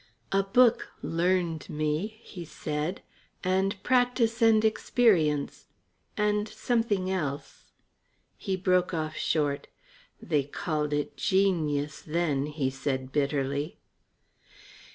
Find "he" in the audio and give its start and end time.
2.23-2.43, 8.35-8.57, 12.47-12.71